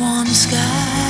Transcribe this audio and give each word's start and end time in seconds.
warm 0.00 0.26
sky. 0.28 1.09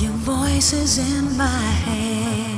Your 0.00 0.12
voice 0.12 0.72
is 0.72 0.98
in 0.98 1.36
my 1.36 1.44
head. 1.46 2.57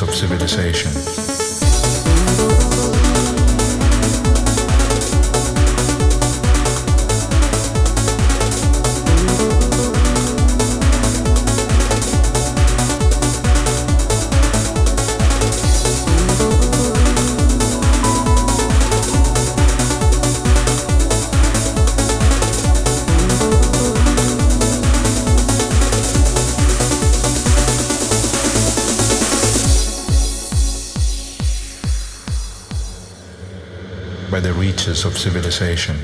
Of 0.00 0.14
civilization. 0.14 1.31
Of 34.88 35.16
civilization. 35.16 35.96